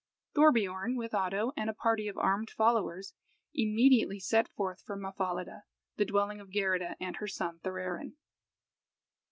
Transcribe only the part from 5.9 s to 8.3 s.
the dwelling of Geirrida and her son Thorarin.